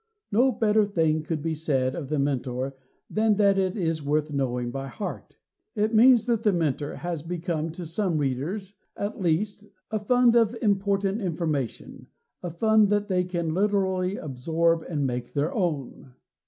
[0.31, 2.75] No better thing could be said of The Mentor
[3.07, 5.37] than that it is worth knowing by heart.
[5.75, 10.57] It means that The Mentor has become to some readers at least a fund of
[10.59, 12.07] important information
[12.41, 16.13] a fund that they can literally absorb and make their own.